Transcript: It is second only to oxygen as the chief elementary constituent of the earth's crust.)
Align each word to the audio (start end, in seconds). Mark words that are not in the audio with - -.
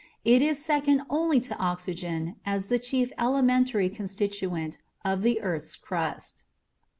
It 0.25 0.41
is 0.41 0.57
second 0.65 1.03
only 1.11 1.39
to 1.41 1.55
oxygen 1.57 2.37
as 2.43 2.69
the 2.69 2.79
chief 2.79 3.11
elementary 3.19 3.87
constituent 3.87 4.79
of 5.05 5.21
the 5.21 5.39
earth's 5.41 5.75
crust.) 5.75 6.43